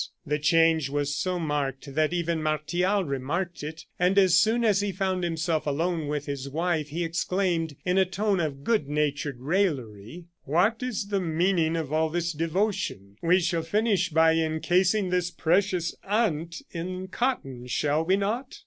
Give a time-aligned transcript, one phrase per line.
[0.25, 4.91] The change was so marked that even Martial remarked it, and as soon as he
[4.91, 10.25] found himself alone with his wife, he exclaimed, in a tone of good natured raillery:
[10.43, 13.17] "What is the meaning of all this devotion?
[13.21, 18.55] We shall finish by encasing this precious aunt in cotton, shall we not?"